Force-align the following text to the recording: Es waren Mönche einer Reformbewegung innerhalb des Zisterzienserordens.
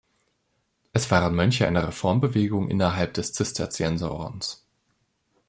Es 0.93 1.11
waren 1.11 1.35
Mönche 1.35 1.67
einer 1.67 1.87
Reformbewegung 1.87 2.69
innerhalb 2.71 3.13
des 3.13 3.33
Zisterzienserordens. 3.33 4.65